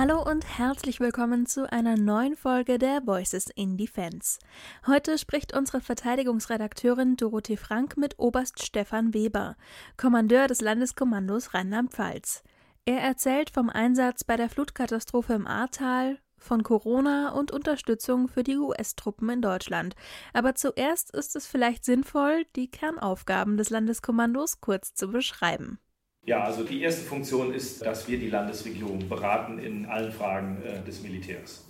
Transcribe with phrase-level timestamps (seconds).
[0.00, 4.38] Hallo und herzlich willkommen zu einer neuen Folge der Voices in Defense.
[4.86, 9.56] Heute spricht unsere Verteidigungsredakteurin Dorothee Frank mit Oberst Stefan Weber,
[9.96, 12.44] Kommandeur des Landeskommandos Rheinland-Pfalz.
[12.84, 18.56] Er erzählt vom Einsatz bei der Flutkatastrophe im Ahrtal, von Corona und Unterstützung für die
[18.56, 19.96] US-Truppen in Deutschland.
[20.32, 25.80] Aber zuerst ist es vielleicht sinnvoll, die Kernaufgaben des Landeskommandos kurz zu beschreiben.
[26.28, 30.84] Ja, also die erste Funktion ist, dass wir die Landesregierung beraten in allen Fragen äh,
[30.86, 31.64] des Militärs.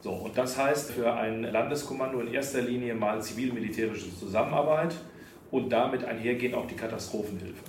[0.00, 4.96] So, und das heißt für ein Landeskommando in erster Linie mal zivil-militärische Zusammenarbeit
[5.52, 7.62] und damit einhergehend auch die Katastrophenhilfe.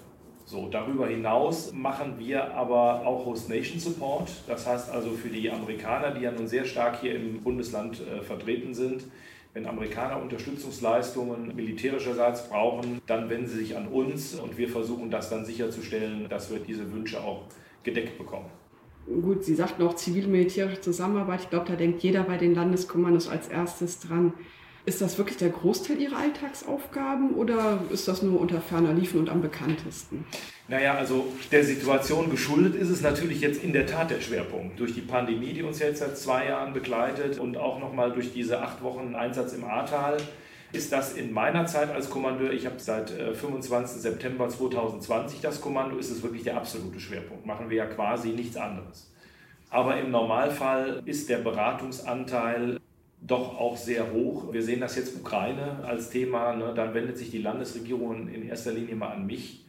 [0.44, 4.32] So, darüber hinaus machen wir aber auch Host Nation Support.
[4.48, 8.24] Das heißt also für die Amerikaner, die ja nun sehr stark hier im Bundesland äh,
[8.24, 9.04] vertreten sind,
[9.58, 15.32] wenn Amerikaner Unterstützungsleistungen militärischerseits brauchen, dann wenden sie sich an uns und wir versuchen das
[15.32, 17.46] dann sicherzustellen, dass wir diese Wünsche auch
[17.82, 18.46] gedeckt bekommen.
[19.08, 21.42] Gut, Sie sagten auch zivil-militärische Zusammenarbeit.
[21.42, 24.34] Ich glaube, da denkt jeder bei den Landeskommandos als erstes dran.
[24.88, 29.30] Ist das wirklich der Großteil Ihrer Alltagsaufgaben oder ist das nur unter ferner Liefen und
[29.30, 30.24] am bekanntesten?
[30.70, 34.80] Naja, also der Situation geschuldet ist es natürlich jetzt in der Tat der Schwerpunkt.
[34.80, 38.62] Durch die Pandemie, die uns jetzt seit zwei Jahren begleitet und auch nochmal durch diese
[38.62, 40.16] acht Wochen Einsatz im Ahrtal,
[40.72, 43.98] ist das in meiner Zeit als Kommandeur, ich habe seit 25.
[43.98, 47.46] Äh, September 2020 das Kommando, ist es wirklich der absolute Schwerpunkt.
[47.46, 49.12] Machen wir ja quasi nichts anderes.
[49.70, 52.80] Aber im Normalfall ist der Beratungsanteil
[53.22, 54.54] doch auch sehr hoch.
[54.54, 56.56] Wir sehen das jetzt Ukraine als Thema.
[56.56, 56.74] Ne?
[56.76, 59.66] Dann wendet sich die Landesregierung in erster Linie mal an mich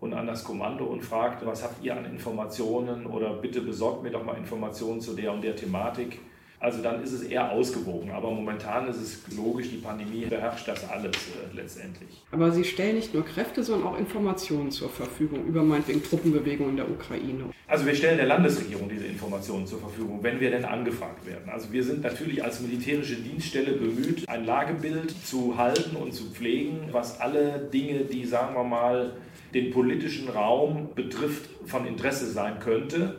[0.00, 4.10] und an das Kommando und fragt, was habt ihr an Informationen oder bitte besorgt mir
[4.10, 6.20] doch mal Informationen zu der und der Thematik.
[6.60, 8.10] Also dann ist es eher ausgewogen.
[8.10, 12.22] Aber momentan ist es logisch, die Pandemie beherrscht das alles äh, letztendlich.
[12.32, 16.76] Aber Sie stellen nicht nur Kräfte, sondern auch Informationen zur Verfügung über meinetwegen Truppenbewegungen in
[16.76, 17.44] der Ukraine.
[17.68, 21.48] Also wir stellen der Landesregierung diese Informationen zur Verfügung, wenn wir denn angefragt werden.
[21.48, 26.88] Also wir sind natürlich als militärische Dienststelle bemüht, ein Lagebild zu halten und zu pflegen,
[26.90, 29.12] was alle Dinge, die, sagen wir mal,
[29.54, 33.16] den politischen Raum betrifft, von Interesse sein könnte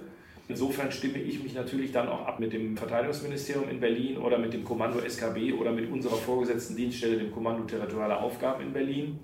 [0.49, 4.51] Insofern stimme ich mich natürlich dann auch ab mit dem Verteidigungsministerium in Berlin oder mit
[4.51, 9.19] dem Kommando SKB oder mit unserer vorgesetzten Dienststelle, dem Kommando Territoriale Aufgaben in Berlin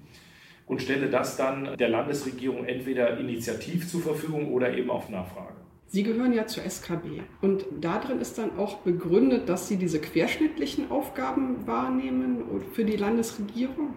[0.67, 5.55] und stelle das dann der Landesregierung entweder initiativ zur Verfügung oder eben auf Nachfrage.
[5.87, 10.91] Sie gehören ja zur SKB und darin ist dann auch begründet, dass Sie diese querschnittlichen
[10.91, 12.43] Aufgaben wahrnehmen
[12.73, 13.95] für die Landesregierung?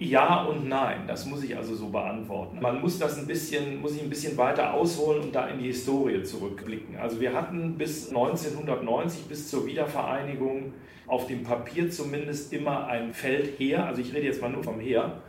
[0.00, 2.58] Ja und nein, das muss ich also so beantworten.
[2.58, 5.66] Man muss das ein bisschen, muss ich ein bisschen weiter ausholen und da in die
[5.66, 6.96] Historie zurückblicken.
[6.96, 10.72] Also wir hatten bis 1990, bis zur Wiedervereinigung,
[11.06, 15.20] auf dem Papier zumindest immer ein Feldheer, also ich rede jetzt mal nur vom Heer,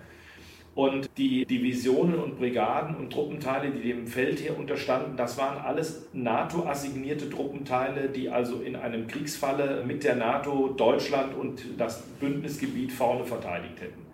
[0.73, 7.29] und die Divisionen und Brigaden und Truppenteile, die dem Feldheer unterstanden, das waren alles NATO-assignierte
[7.29, 13.81] Truppenteile, die also in einem Kriegsfalle mit der NATO Deutschland und das Bündnisgebiet vorne verteidigt
[13.81, 14.10] hätten.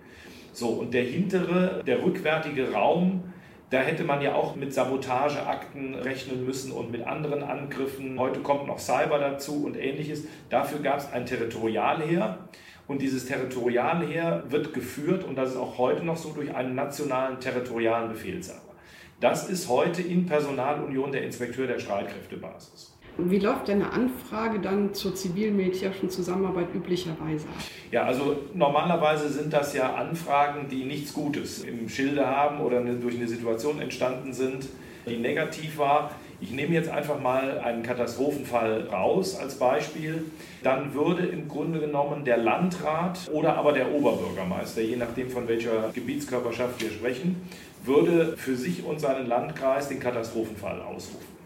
[0.57, 3.31] So, und der hintere, der rückwärtige Raum,
[3.69, 8.19] da hätte man ja auch mit Sabotageakten rechnen müssen und mit anderen Angriffen.
[8.19, 10.23] Heute kommt noch Cyber dazu und ähnliches.
[10.49, 12.39] Dafür gab es ein Territorialheer.
[12.87, 17.39] Und dieses Territorialheer wird geführt, und das ist auch heute noch so, durch einen nationalen
[17.39, 18.73] territorialen Befehlshaber.
[19.19, 22.96] Das ist heute in Personalunion der Inspekteur der Streitkräftebasis.
[23.19, 27.47] Wie läuft denn eine Anfrage dann zur zivil-militärischen Zusammenarbeit üblicherweise?
[27.91, 33.15] Ja, also normalerweise sind das ja Anfragen, die nichts Gutes im Schilde haben oder durch
[33.15, 34.67] eine Situation entstanden sind,
[35.07, 36.11] die negativ war.
[36.39, 40.25] Ich nehme jetzt einfach mal einen Katastrophenfall raus als Beispiel.
[40.61, 45.89] Dann würde im Grunde genommen der Landrat oder aber der Oberbürgermeister, je nachdem von welcher
[45.91, 47.41] Gebietskörperschaft wir sprechen,
[47.83, 51.36] würde für sich und seinen Landkreis den Katastrophenfall ausrufen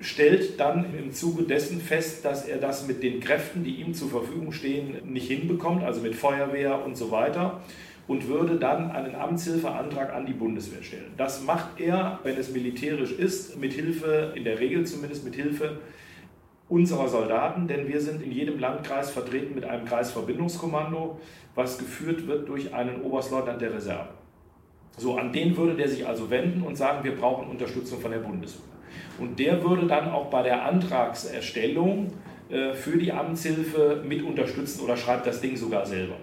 [0.00, 4.08] stellt dann im Zuge dessen fest, dass er das mit den Kräften, die ihm zur
[4.08, 7.60] Verfügung stehen, nicht hinbekommt, also mit Feuerwehr und so weiter,
[8.06, 11.12] und würde dann einen Amtshilfeantrag an die Bundeswehr stellen.
[11.16, 15.78] Das macht er, wenn es militärisch ist, mit Hilfe, in der Regel zumindest mit Hilfe
[16.68, 21.20] unserer Soldaten, denn wir sind in jedem Landkreis vertreten mit einem Kreisverbindungskommando,
[21.54, 24.08] was geführt wird durch einen Oberstleutnant der Reserve.
[24.96, 28.18] So, an den würde der sich also wenden und sagen, wir brauchen Unterstützung von der
[28.18, 28.77] Bundeswehr.
[29.18, 32.12] Und der würde dann auch bei der Antragserstellung
[32.50, 36.16] äh, für die Amtshilfe mit unterstützen oder schreibt das Ding sogar selber.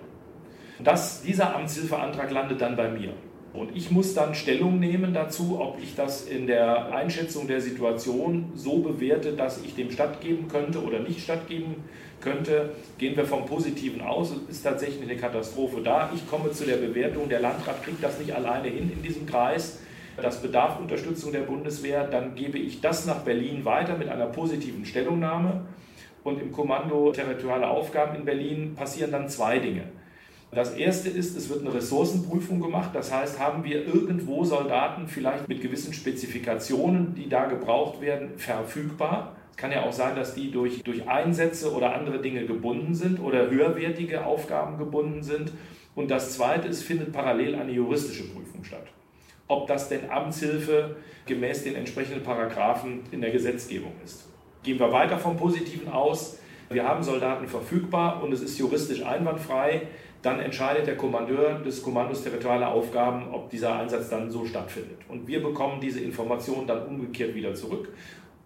[0.84, 3.14] Das, dieser Amtshilfeantrag landet dann bei mir.
[3.54, 8.52] Und ich muss dann Stellung nehmen dazu, ob ich das in der Einschätzung der Situation
[8.54, 11.76] so bewerte, dass ich dem stattgeben könnte oder nicht stattgeben
[12.20, 12.72] könnte.
[12.98, 16.10] Gehen wir vom Positiven aus, ist tatsächlich eine Katastrophe da.
[16.14, 19.80] Ich komme zu der Bewertung, der Landrat kriegt das nicht alleine hin in diesem Kreis
[20.24, 24.86] das bedarf Unterstützung der Bundeswehr, dann gebe ich das nach Berlin weiter mit einer positiven
[24.86, 25.66] Stellungnahme.
[26.24, 29.84] Und im Kommando Territoriale Aufgaben in Berlin passieren dann zwei Dinge.
[30.52, 32.92] Das erste ist, es wird eine Ressourcenprüfung gemacht.
[32.94, 39.36] Das heißt, haben wir irgendwo Soldaten vielleicht mit gewissen Spezifikationen, die da gebraucht werden, verfügbar?
[39.52, 43.20] Es kann ja auch sein, dass die durch, durch Einsätze oder andere Dinge gebunden sind
[43.20, 45.52] oder höherwertige Aufgaben gebunden sind.
[45.94, 48.95] Und das zweite ist, findet parallel eine juristische Prüfung statt.
[49.48, 50.96] Ob das denn Amtshilfe
[51.26, 54.28] gemäß den entsprechenden Paragraphen in der Gesetzgebung ist.
[54.64, 56.40] Gehen wir weiter vom Positiven aus.
[56.70, 59.84] Wir haben Soldaten verfügbar und es ist juristisch einwandfrei.
[60.24, 64.98] Dann entscheidet der Kommandeur des Kommandos territoriale Aufgaben, ob dieser Einsatz dann so stattfindet.
[65.08, 67.90] Und wir bekommen diese Informationen dann umgekehrt wieder zurück.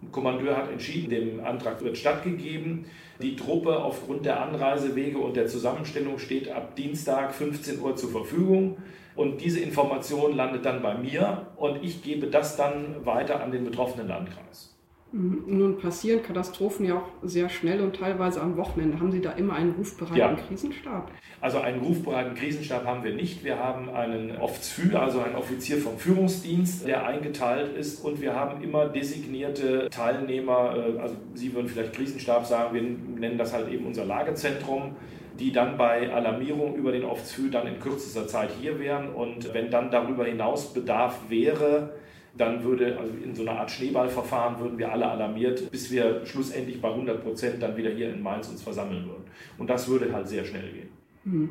[0.02, 2.84] Der Kommandeur hat entschieden, dem Antrag wird stattgegeben.
[3.22, 8.76] Die Truppe aufgrund der Anreisewege und der Zusammenstellung steht ab Dienstag 15 Uhr zur Verfügung.
[9.20, 13.64] Und diese Information landet dann bei mir und ich gebe das dann weiter an den
[13.64, 14.74] betroffenen Landkreis.
[15.12, 15.42] Mhm.
[15.46, 18.98] Nun passieren Katastrophen ja auch sehr schnell und teilweise am Wochenende.
[18.98, 20.32] Haben Sie da immer einen rufbereiten ja.
[20.32, 21.10] Krisenstab?
[21.38, 23.44] Also einen rufbereiten Krisenstab haben wir nicht.
[23.44, 28.62] Wir haben einen Ofzfü, also einen Offizier vom Führungsdienst, der eingeteilt ist und wir haben
[28.62, 30.76] immer designierte Teilnehmer.
[30.78, 32.82] Äh, also Sie würden vielleicht Krisenstab sagen, wir
[33.20, 34.96] nennen das halt eben unser Lagezentrum
[35.40, 39.08] die dann bei Alarmierung über den Ofzfü dann in kürzester Zeit hier wären.
[39.14, 41.94] Und wenn dann darüber hinaus Bedarf wäre,
[42.36, 46.80] dann würde, also in so einer Art Schneeballverfahren würden wir alle alarmiert, bis wir schlussendlich
[46.80, 49.24] bei 100 Prozent dann wieder hier in Mainz uns versammeln würden.
[49.58, 50.88] Und das würde halt sehr schnell gehen.
[51.24, 51.50] Hm.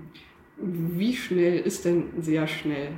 [0.58, 2.90] Wie schnell ist denn sehr schnell?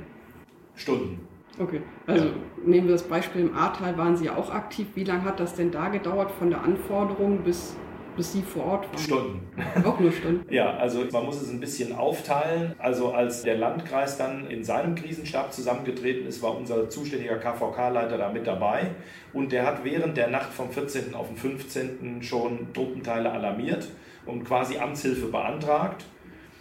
[0.74, 1.26] Stunden.
[1.58, 2.32] Okay, also ja.
[2.64, 4.86] nehmen wir das Beispiel im Ahrtal, waren Sie ja auch aktiv.
[4.94, 7.76] Wie lange hat das denn da gedauert von der Anforderung bis
[8.16, 8.98] bis Sie vor Ort waren?
[8.98, 9.40] Stunden.
[9.84, 10.52] Auch nur Stunden?
[10.52, 12.74] ja, also man muss es ein bisschen aufteilen.
[12.78, 18.30] Also als der Landkreis dann in seinem Krisenstab zusammengetreten ist, war unser zuständiger KVK-Leiter da
[18.30, 18.90] mit dabei.
[19.32, 21.14] Und der hat während der Nacht vom 14.
[21.14, 22.22] auf den 15.
[22.22, 23.88] schon Truppenteile alarmiert
[24.26, 26.04] und quasi Amtshilfe beantragt.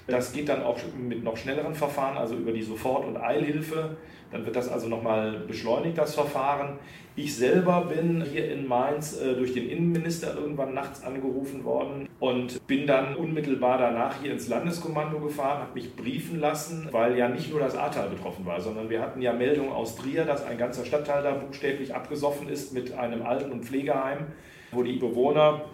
[0.08, 3.98] Das geht dann auch mit noch schnelleren Verfahren, also über die Sofort- und Eilhilfe.
[4.32, 6.80] Dann wird das also nochmal beschleunigt, das Verfahren.
[7.16, 12.66] Ich selber bin hier in Mainz äh, durch den Innenminister irgendwann nachts angerufen worden und
[12.68, 17.52] bin dann unmittelbar danach hier ins Landeskommando gefahren, habe mich briefen lassen, weil ja nicht
[17.52, 20.86] nur das Ahrtal betroffen war, sondern wir hatten ja Meldungen aus Trier, dass ein ganzer
[20.86, 24.28] Stadtteil da buchstäblich abgesoffen ist mit einem Alten- und Pflegeheim,
[24.72, 25.66] wo die Bewohner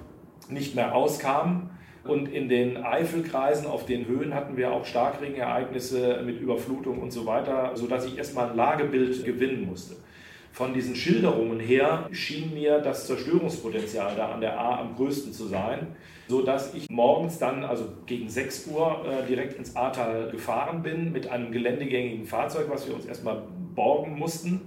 [0.49, 1.69] nicht mehr auskamen.
[2.07, 7.25] Und in den Eifelkreisen auf den Höhen hatten wir auch Starkregenereignisse mit Überflutung und so
[7.25, 9.95] weiter, sodass ich erstmal ein Lagebild gewinnen musste.
[10.51, 15.45] Von diesen Schilderungen her schien mir das Zerstörungspotenzial da an der A am größten zu
[15.45, 15.95] sein,
[16.27, 21.29] sodass ich morgens dann, also gegen 6 Uhr, äh, direkt ins Ahrtal gefahren bin mit
[21.29, 23.43] einem geländegängigen Fahrzeug, was wir uns erstmal
[23.75, 24.61] borgen mussten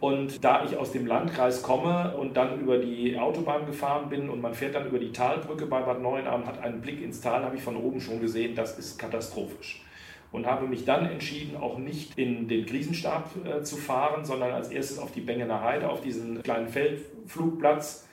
[0.00, 4.40] und da ich aus dem Landkreis komme und dann über die Autobahn gefahren bin und
[4.40, 7.56] man fährt dann über die Talbrücke bei Bad Neuenahr hat einen Blick ins Tal, habe
[7.56, 9.84] ich von oben schon gesehen, das ist katastrophisch.
[10.32, 14.70] Und habe mich dann entschieden, auch nicht in den Krisenstab äh, zu fahren, sondern als
[14.70, 18.06] erstes auf die Bengener Heide, auf diesen kleinen Feldflugplatz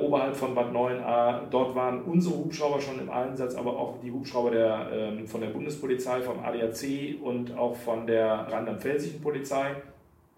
[0.00, 1.42] oberhalb von Bad Neuenahr.
[1.50, 5.48] Dort waren unsere Hubschrauber schon im Einsatz, aber auch die Hubschrauber der, äh, von der
[5.48, 9.74] Bundespolizei, vom ADAC und auch von der rheinland-pfälzischen Polizei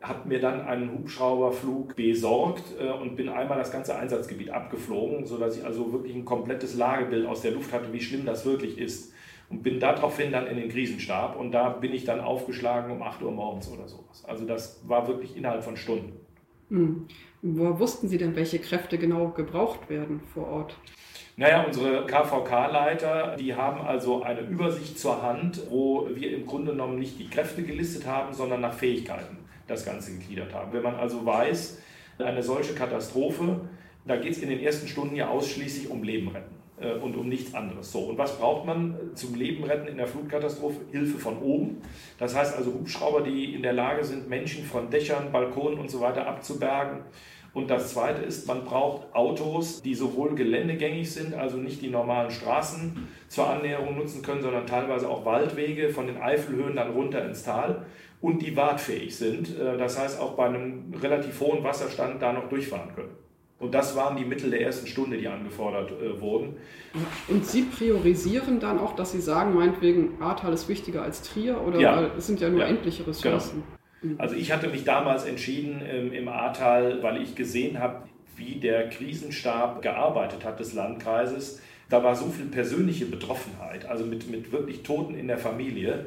[0.09, 5.57] habe mir dann einen Hubschrauberflug besorgt äh, und bin einmal das ganze Einsatzgebiet abgeflogen, sodass
[5.57, 9.13] ich also wirklich ein komplettes Lagebild aus der Luft hatte, wie schlimm das wirklich ist.
[9.49, 13.23] Und bin daraufhin dann in den Krisenstab und da bin ich dann aufgeschlagen um 8
[13.23, 14.25] Uhr morgens oder sowas.
[14.27, 16.15] Also das war wirklich innerhalb von Stunden.
[16.69, 17.07] Hm.
[17.43, 20.77] Woher wussten Sie denn, welche Kräfte genau gebraucht werden vor Ort?
[21.37, 26.99] Naja, unsere KVK-Leiter, die haben also eine Übersicht zur Hand, wo wir im Grunde genommen
[26.99, 30.73] nicht die Kräfte gelistet haben, sondern nach Fähigkeiten das Ganze gegliedert haben.
[30.73, 31.79] Wenn man also weiß,
[32.19, 33.61] eine solche Katastrophe,
[34.07, 37.29] da geht es in den ersten Stunden ja ausschließlich um Leben retten äh, und um
[37.29, 37.93] nichts anderes.
[37.93, 40.81] So, und was braucht man zum Leben retten in der Flutkatastrophe?
[40.93, 41.79] Hilfe von oben.
[42.19, 46.01] Das heißt also Hubschrauber, die in der Lage sind, Menschen von Dächern, Balkonen und so
[46.01, 47.01] weiter abzubergen.
[47.57, 52.31] Und das Zweite ist, man braucht Autos, die sowohl geländegängig sind, also nicht die normalen
[52.31, 57.45] Straßen zur Annäherung nutzen können, sondern teilweise auch Waldwege von den Eifelhöhen dann runter ins
[57.45, 57.87] Tal
[58.21, 59.59] und die wartfähig sind.
[59.59, 63.17] Äh, das heißt, auch bei einem relativ hohen Wasserstand da noch durchfahren können.
[63.59, 66.57] Und das waren die Mittel der ersten Stunde, die angefordert äh, wurden.
[67.27, 71.59] Und Sie priorisieren dann auch, dass Sie sagen, meinetwegen, Ahrtal ist wichtiger als Trier?
[71.67, 72.11] Oder ja.
[72.19, 72.67] es sind ja nur ja.
[72.67, 73.63] endliche Ressourcen.
[73.63, 73.76] Genau.
[74.19, 78.89] Also ich hatte mich damals entschieden ähm, im Ahrtal, weil ich gesehen habe, wie der
[78.91, 81.61] Krisenstab gearbeitet hat des Landkreises.
[81.89, 86.07] Da war so viel persönliche Betroffenheit, also mit, mit wirklich Toten in der Familie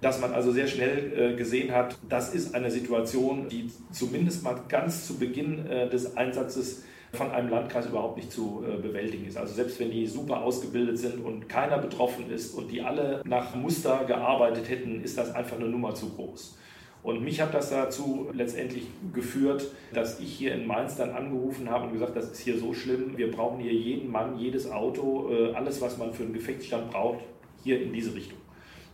[0.00, 4.60] dass man also sehr schnell äh, gesehen hat, das ist eine Situation, die zumindest mal
[4.68, 9.38] ganz zu Beginn äh, des Einsatzes von einem Landkreis überhaupt nicht zu äh, bewältigen ist.
[9.38, 13.54] Also selbst wenn die super ausgebildet sind und keiner betroffen ist und die alle nach
[13.54, 16.58] Muster gearbeitet hätten, ist das einfach eine Nummer zu groß.
[17.06, 21.86] Und mich hat das dazu letztendlich geführt, dass ich hier in Mainz dann angerufen habe
[21.86, 25.80] und gesagt, das ist hier so schlimm, wir brauchen hier jeden Mann, jedes Auto, alles,
[25.80, 27.20] was man für einen Gefechtsstand braucht,
[27.62, 28.38] hier in diese Richtung.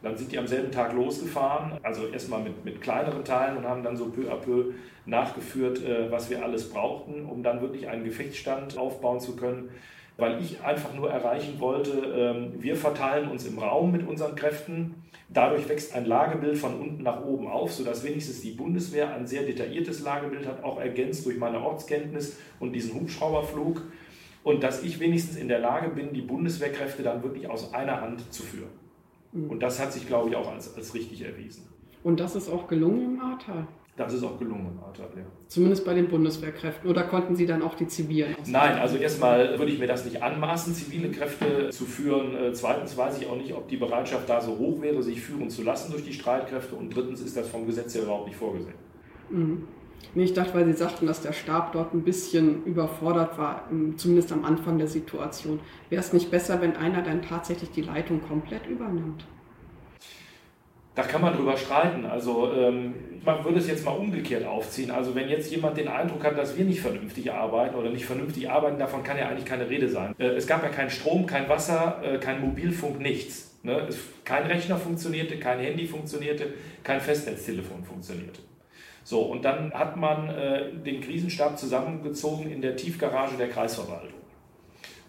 [0.02, 3.83] Dann sind die am selben Tag losgefahren, also erstmal mit, mit kleineren Teilen und haben
[3.83, 4.75] dann so peu à peu
[5.07, 9.71] nachgeführt, äh, was wir alles brauchten, um dann wirklich einen Gefechtsstand aufbauen zu können.
[10.19, 14.95] Weil ich einfach nur erreichen wollte, ähm, wir verteilen uns im Raum mit unseren Kräften.
[15.31, 19.42] Dadurch wächst ein Lagebild von unten nach oben auf, sodass wenigstens die Bundeswehr ein sehr
[19.42, 23.83] detailliertes Lagebild hat, auch ergänzt durch meine Ortskenntnis und diesen Hubschrauberflug.
[24.45, 28.33] Und dass ich wenigstens in der Lage bin, die Bundeswehrkräfte dann wirklich aus einer Hand
[28.33, 28.71] zu führen.
[29.33, 29.50] Mhm.
[29.50, 31.66] Und das hat sich, glaube ich, auch als, als richtig erwiesen.
[32.02, 33.66] Und das ist auch gelungen im Ahrtal?
[33.94, 35.25] Das ist auch gelungen im ja.
[35.49, 36.88] Zumindest bei den Bundeswehrkräften.
[36.88, 38.34] Oder konnten Sie dann auch die zivilen?
[38.46, 42.34] Nein, also erstmal würde ich mir das nicht anmaßen, zivile Kräfte zu führen.
[42.34, 45.50] Äh, zweitens weiß ich auch nicht, ob die Bereitschaft da so hoch wäre, sich führen
[45.50, 46.75] zu lassen durch die Streitkräfte.
[46.75, 48.75] Und drittens ist das vom Gesetz her überhaupt nicht vorgesehen.
[49.28, 49.64] Mhm.
[50.14, 54.32] Nee, ich dachte, weil Sie sagten, dass der Stab dort ein bisschen überfordert war, zumindest
[54.32, 55.61] am Anfang der Situation.
[55.90, 59.26] Wäre es nicht besser, wenn einer dann tatsächlich die Leitung komplett übernimmt?
[60.94, 62.04] Da kann man drüber streiten.
[62.04, 62.94] Also ähm,
[63.25, 64.90] man würde es jetzt mal umgekehrt aufziehen.
[64.90, 68.50] Also wenn jetzt jemand den Eindruck hat, dass wir nicht vernünftig arbeiten oder nicht vernünftig
[68.50, 70.14] arbeiten, davon kann ja eigentlich keine Rede sein.
[70.18, 73.58] Äh, es gab ja keinen Strom, kein Wasser, äh, kein Mobilfunk, nichts.
[73.62, 73.87] Ne?
[73.88, 78.40] Es, kein Rechner funktionierte, kein Handy funktionierte, kein Festnetztelefon funktionierte.
[79.04, 84.22] So, und dann hat man äh, den Krisenstab zusammengezogen in der Tiefgarage der Kreisverwaltung.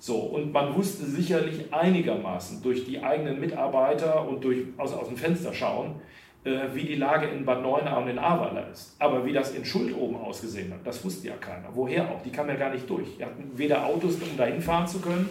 [0.05, 5.15] So, und man wusste sicherlich einigermaßen durch die eigenen Mitarbeiter und durch aus, aus dem
[5.15, 5.95] Fenster schauen,
[6.43, 8.97] äh, wie die Lage in Bad Neuenahr und in Ahrweiler ist.
[8.99, 11.69] Aber wie das in Schuld oben ausgesehen hat, das wusste ja keiner.
[11.73, 12.21] Woher auch?
[12.21, 13.15] Die kam ja gar nicht durch.
[13.17, 15.29] Die hatten weder Autos, um dahin fahren zu können,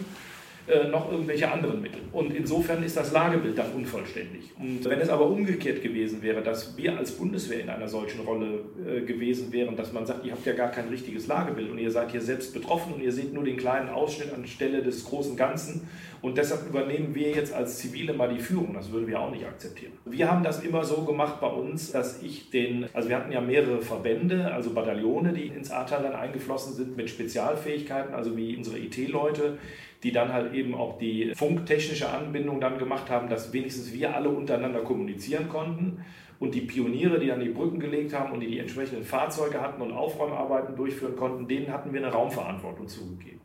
[0.69, 2.01] äh, noch irgendwelche anderen Mittel.
[2.13, 4.53] Und insofern ist das Lagebild dann unvollständig.
[4.61, 8.61] Und wenn es aber umgekehrt gewesen wäre, dass wir als Bundeswehr in einer solchen Rolle
[8.87, 11.91] äh, gewesen wären, dass man sagt, ihr habt ja gar kein richtiges Lagebild und ihr
[11.91, 15.89] seid hier selbst betroffen und ihr seht nur den kleinen Ausschnitt anstelle des großen Ganzen
[16.23, 19.45] und deshalb übernehmen wir jetzt als Zivile mal die Führung, das würden wir auch nicht
[19.45, 19.93] akzeptieren.
[20.05, 23.41] Wir haben das immer so gemacht bei uns, dass ich den, also wir hatten ja
[23.41, 28.79] mehrere Verbände, also Bataillone, die ins Ahrtal dann eingeflossen sind mit Spezialfähigkeiten, also wie unsere
[28.79, 29.59] IT-Leute,
[30.05, 34.29] die dann halt eben auch die funktechnische Anbindung dann gemacht haben, dass wenigstens wir alle
[34.29, 36.05] untereinander kommunizieren konnten.
[36.39, 39.81] Und die Pioniere, die dann die Brücken gelegt haben und die die entsprechenden Fahrzeuge hatten
[39.81, 43.41] und Aufräumarbeiten durchführen konnten, denen hatten wir eine Raumverantwortung zugegeben.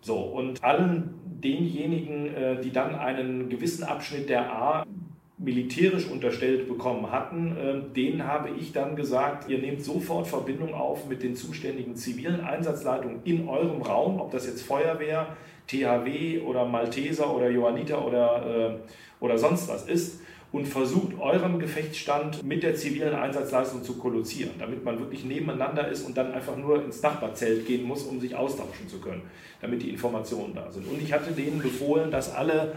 [0.00, 4.86] So, und allen denjenigen, äh, die dann einen gewissen Abschnitt der A
[5.38, 11.08] militärisch unterstellt bekommen hatten, äh, denen habe ich dann gesagt, ihr nehmt sofort Verbindung auf
[11.08, 15.36] mit den zuständigen zivilen Einsatzleitungen in eurem Raum, ob das jetzt Feuerwehr,
[15.68, 22.42] THW oder Malteser oder Johanniter oder, äh, oder sonst was ist und versucht euren Gefechtsstand
[22.42, 26.82] mit der zivilen Einsatzleistung zu kollozieren, damit man wirklich nebeneinander ist und dann einfach nur
[26.84, 29.22] ins Nachbarzelt gehen muss, um sich austauschen zu können,
[29.60, 30.88] damit die Informationen da sind.
[30.88, 32.72] Und ich hatte denen befohlen, dass alle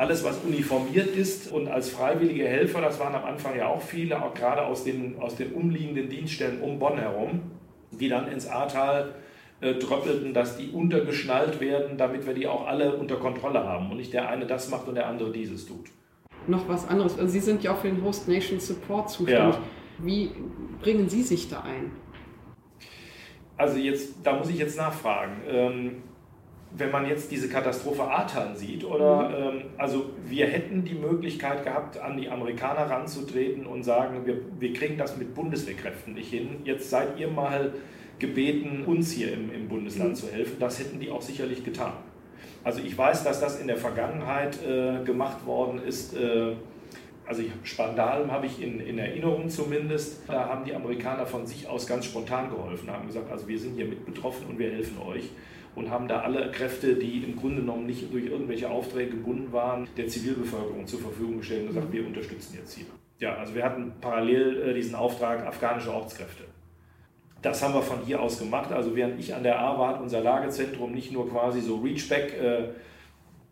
[0.00, 4.22] alles, was uniformiert ist und als freiwillige Helfer, das waren am Anfang ja auch viele,
[4.22, 7.42] auch gerade aus den, aus den umliegenden Dienststellen um Bonn herum,
[7.90, 9.14] die dann ins Ahrtal
[9.60, 13.98] äh, tröppelten, dass die untergeschnallt werden, damit wir die auch alle unter Kontrolle haben und
[13.98, 15.90] nicht der eine das macht und der andere dieses tut.
[16.46, 17.18] Noch was anderes.
[17.18, 19.54] Also Sie sind ja auch für den Host Nation Support zuständig.
[19.54, 19.62] Ja.
[19.98, 20.30] Wie
[20.80, 21.92] bringen Sie sich da ein?
[23.56, 25.42] Also jetzt, da muss ich jetzt nachfragen.
[25.46, 26.02] Ähm,
[26.72, 29.34] wenn man jetzt diese Katastrophe Ahrtal sieht, oder mhm.
[29.58, 34.72] ähm, also wir hätten die Möglichkeit gehabt, an die Amerikaner ranzutreten und sagen, wir, wir
[34.72, 36.60] kriegen das mit Bundeswehrkräften nicht hin.
[36.64, 37.74] Jetzt seid ihr mal
[38.18, 40.14] gebeten, uns hier im, im Bundesland mhm.
[40.14, 40.56] zu helfen.
[40.60, 41.92] Das hätten die auch sicherlich getan.
[42.62, 46.14] Also ich weiß, dass das in der Vergangenheit äh, gemacht worden ist.
[46.14, 46.54] Äh,
[47.26, 50.28] also Spandalm habe ich in, in Erinnerung zumindest.
[50.28, 53.76] Da haben die Amerikaner von sich aus ganz spontan geholfen, haben gesagt, also wir sind
[53.76, 55.30] hier mit betroffen und wir helfen euch
[55.76, 59.88] und haben da alle Kräfte, die im Grunde genommen nicht durch irgendwelche Aufträge gebunden waren,
[59.96, 62.86] der Zivilbevölkerung zur Verfügung gestellt und gesagt, wir unterstützen jetzt hier.
[63.20, 66.44] Ja, also wir hatten parallel äh, diesen Auftrag afghanische Ortskräfte.
[67.42, 68.72] Das haben wir von hier aus gemacht.
[68.72, 72.34] Also während ich an der A war, hat unser Lagezentrum nicht nur quasi so Reachback
[72.38, 72.68] äh,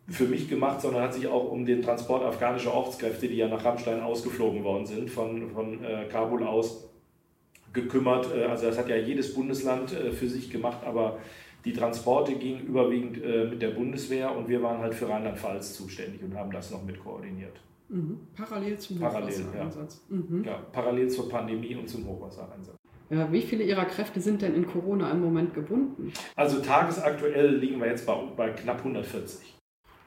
[0.07, 3.63] für mich gemacht, sondern hat sich auch um den Transport afghanischer Ortskräfte, die ja nach
[3.63, 6.89] Rammstein ausgeflogen worden sind, von, von äh, Kabul aus
[7.73, 8.35] gekümmert.
[8.35, 11.19] Äh, also das hat ja jedes Bundesland äh, für sich gemacht, aber
[11.65, 16.23] die Transporte gingen überwiegend äh, mit der Bundeswehr und wir waren halt für Rheinland-Pfalz zuständig
[16.23, 17.59] und haben das noch mit koordiniert.
[17.89, 18.19] Mhm.
[18.35, 20.05] Parallel zum Parallel, Hochwassereinsatz.
[20.09, 20.15] Ja.
[20.15, 20.43] Mhm.
[20.43, 20.59] ja.
[20.71, 22.78] parallel zur Pandemie und zum Hochwassereinsatz.
[23.09, 26.13] Ja, wie viele Ihrer Kräfte sind denn in Corona im Moment gebunden?
[26.35, 29.59] Also tagesaktuell liegen wir jetzt bei, bei knapp 140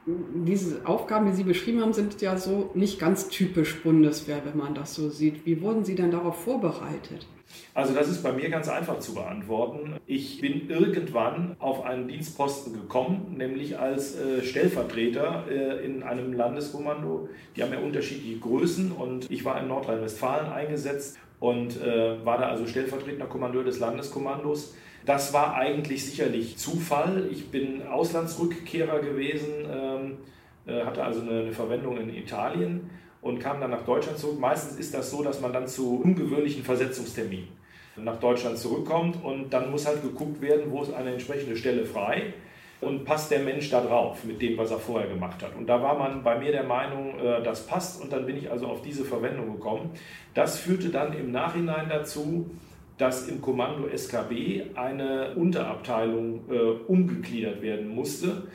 [0.07, 4.75] diese Aufgaben, die Sie beschrieben haben, sind ja so nicht ganz typisch Bundeswehr, wenn man
[4.75, 5.47] das so sieht.
[5.47, 7.27] Wie wurden Sie denn darauf vorbereitet?
[7.75, 9.97] Also das ist bei mir ganz einfach zu beantworten.
[10.07, 17.29] Ich bin irgendwann auf einen Dienstposten gekommen, nämlich als äh, Stellvertreter äh, in einem Landeskommando.
[17.55, 22.51] Die haben ja unterschiedliche Größen und ich war in Nordrhein-Westfalen eingesetzt und äh, war da
[22.51, 24.77] also stellvertretender Kommandeur des Landeskommandos.
[25.05, 27.27] Das war eigentlich sicherlich Zufall.
[27.33, 30.19] Ich bin Auslandsrückkehrer gewesen, ähm,
[30.67, 32.89] äh, hatte also eine, eine Verwendung in Italien
[33.23, 34.39] und kam dann nach Deutschland zurück.
[34.39, 37.49] Meistens ist das so, dass man dann zu ungewöhnlichen Versetzungsterminen
[37.97, 42.35] nach Deutschland zurückkommt und dann muss halt geguckt werden, wo ist eine entsprechende Stelle frei
[42.83, 45.57] und passt der Mensch da drauf mit dem, was er vorher gemacht hat.
[45.57, 48.51] Und da war man bei mir der Meinung, äh, das passt und dann bin ich
[48.51, 49.91] also auf diese Verwendung gekommen.
[50.35, 52.51] Das führte dann im Nachhinein dazu,
[52.99, 56.59] dass im Kommando SKB eine Unterabteilung äh,
[56.89, 58.49] umgegliedert werden musste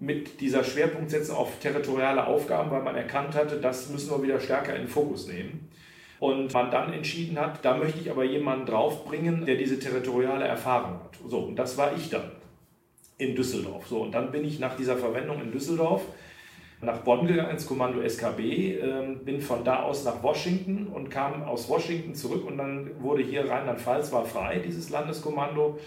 [0.00, 4.74] mit dieser Schwerpunktsetzung auf territoriale Aufgaben, weil man erkannt hatte, das müssen wir wieder stärker
[4.74, 5.68] in den Fokus nehmen.
[6.20, 10.94] Und man dann entschieden hat, da möchte ich aber jemanden draufbringen, der diese territoriale Erfahrung
[10.94, 11.18] hat.
[11.26, 12.30] So, und das war ich dann
[13.18, 13.86] in Düsseldorf.
[13.86, 16.02] So, und dann bin ich nach dieser Verwendung in Düsseldorf
[16.84, 21.42] nach Bonn gegangen ins Kommando SKB, äh, bin von da aus nach Washington und kam
[21.44, 25.78] aus Washington zurück und dann wurde hier Rheinland-Pfalz war frei, dieses Landeskommando.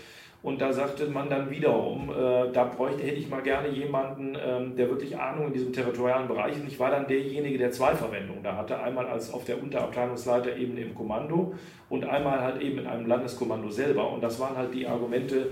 [0.44, 4.76] Und da sagte man dann wiederum, äh, da bräuchte, hätte ich mal gerne jemanden, ähm,
[4.76, 6.62] der wirklich Ahnung in diesem territorialen Bereich ist.
[6.62, 8.80] Und ich war dann derjenige, der zwei Verwendungen da hatte.
[8.80, 11.56] Einmal als auf der Unterabteilungsleiter eben im Kommando
[11.90, 14.12] und einmal halt eben in einem Landeskommando selber.
[14.12, 15.50] Und das waren halt die Argumente,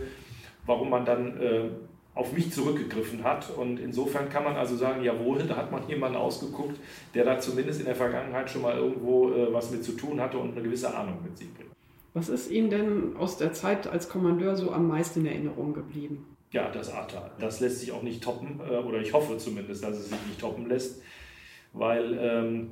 [0.65, 1.69] warum man dann äh,
[2.15, 3.49] auf mich zurückgegriffen hat.
[3.49, 6.79] Und insofern kann man also sagen, jawohl, da hat man jemanden ausgeguckt,
[7.13, 10.37] der da zumindest in der Vergangenheit schon mal irgendwo äh, was mit zu tun hatte
[10.37, 11.69] und eine gewisse Ahnung mit sich bringt.
[12.13, 16.25] Was ist Ihnen denn aus der Zeit als Kommandeur so am meisten in Erinnerung geblieben?
[16.51, 17.31] Ja, das Ahrtal.
[17.39, 20.39] Das lässt sich auch nicht toppen, äh, oder ich hoffe zumindest, dass es sich nicht
[20.39, 21.01] toppen lässt,
[21.73, 22.71] weil ähm,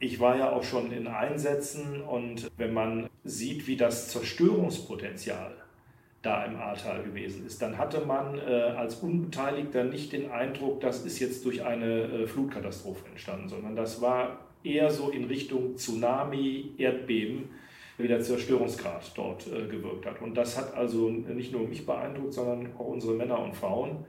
[0.00, 5.54] ich war ja auch schon in Einsätzen und wenn man sieht, wie das Zerstörungspotenzial
[6.22, 11.04] da im Ahrtal gewesen ist, dann hatte man äh, als Unbeteiligter nicht den Eindruck, das
[11.04, 16.72] ist jetzt durch eine äh, Flutkatastrophe entstanden, sondern das war eher so in Richtung Tsunami,
[16.78, 17.50] Erdbeben,
[17.98, 20.20] wie der Zerstörungsgrad dort äh, gewirkt hat.
[20.20, 24.04] Und das hat also nicht nur mich beeindruckt, sondern auch unsere Männer und Frauen,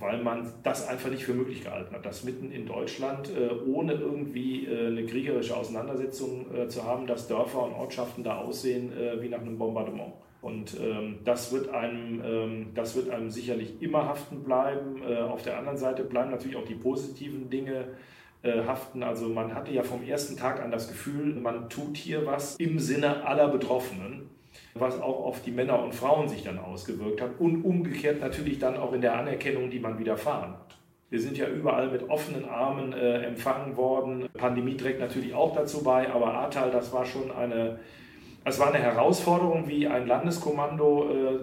[0.00, 3.92] weil man das einfach nicht für möglich gehalten hat, dass mitten in Deutschland, äh, ohne
[3.92, 9.28] irgendwie äh, eine kriegerische Auseinandersetzung äh, zu haben, dass Dörfer und Ortschaften da aussehen wie
[9.28, 10.12] nach einem Bombardement.
[10.42, 15.02] Und ähm, das, wird einem, ähm, das wird einem sicherlich immer haften bleiben.
[15.06, 17.88] Äh, auf der anderen Seite bleiben natürlich auch die positiven Dinge
[18.42, 19.02] äh, haften.
[19.02, 22.78] Also man hatte ja vom ersten Tag an das Gefühl, man tut hier was im
[22.78, 24.30] Sinne aller Betroffenen,
[24.72, 28.78] was auch auf die Männer und Frauen sich dann ausgewirkt hat und umgekehrt natürlich dann
[28.78, 30.78] auch in der Anerkennung, die man widerfahren hat.
[31.10, 34.28] Wir sind ja überall mit offenen Armen äh, empfangen worden.
[34.32, 37.80] Pandemie trägt natürlich auch dazu bei, aber Ahrtal, das war schon eine
[38.44, 41.40] es war eine Herausforderung, wie ein Landeskommando äh,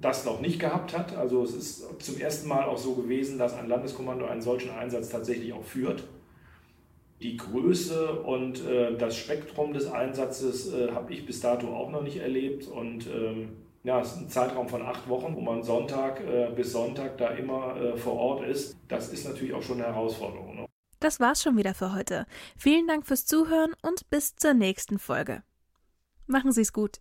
[0.00, 1.16] das noch nicht gehabt hat.
[1.16, 5.08] Also es ist zum ersten Mal auch so gewesen, dass ein Landeskommando einen solchen Einsatz
[5.08, 6.04] tatsächlich auch führt.
[7.22, 12.02] Die Größe und äh, das Spektrum des Einsatzes äh, habe ich bis dato auch noch
[12.02, 12.66] nicht erlebt.
[12.66, 13.50] Und ähm,
[13.84, 17.28] ja, es ist ein Zeitraum von acht Wochen, wo man Sonntag äh, bis Sonntag da
[17.28, 18.76] immer äh, vor Ort ist.
[18.88, 20.56] Das ist natürlich auch schon eine Herausforderung.
[20.56, 20.66] Ne?
[20.98, 22.26] Das war's schon wieder für heute.
[22.58, 25.44] Vielen Dank fürs Zuhören und bis zur nächsten Folge.
[26.26, 27.00] Machen Sie es gut.